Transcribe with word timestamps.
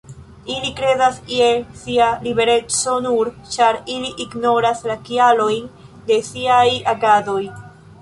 Ili 0.51 0.69
kredas 0.77 1.19
je 1.33 1.49
sia 1.81 2.07
libereco 2.23 2.97
nur 3.09 3.31
ĉar 3.57 3.81
ili 3.99 4.11
ignoras 4.27 4.85
la 4.93 4.99
kialojn 5.11 5.73
de 6.11 6.23
siaj 6.33 6.69
agadoj. 6.99 7.43